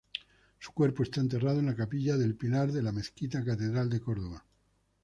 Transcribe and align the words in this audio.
Su 0.57 0.71
cuerpo 0.73 1.03
está 1.03 1.21
enterrado 1.21 1.59
en 1.59 1.67
la 1.67 1.75
capilla 1.75 2.17
del 2.17 2.35
Pilar 2.35 2.71
de 2.71 2.81
la 2.81 2.91
Mezquita-Catedral 2.91 3.87
de 3.87 4.01
Córdoba. 4.01 4.43